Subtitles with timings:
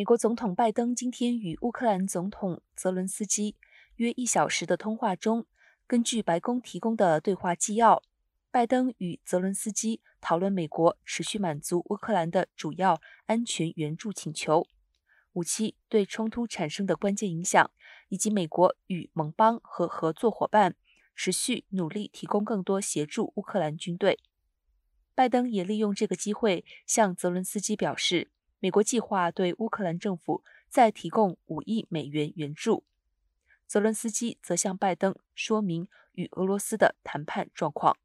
[0.00, 3.54] 美国总统拜登今天与乌克兰总统泽伦斯基
[3.96, 5.44] 约一小时的通话中，
[5.86, 8.02] 根据白宫提供的对话纪要，
[8.50, 14.66] 拜登与泽伦斯基讨论美国持续满足乌克兰的主要安全援助请求、
[15.34, 17.70] 武器对冲突产生的关键影响，
[18.08, 20.76] 以及美国与盟邦和合作伙伴
[21.14, 24.18] 持续努力提供更多协助乌克兰军队。
[25.14, 28.30] 拜登也利用这个机会向泽伦斯基表示。
[28.60, 32.84] 美国计划对乌克兰政府再提供五亿美元援助。
[33.66, 37.96] 泽伦斯基则向拜登说明与俄罗斯的谈判状况。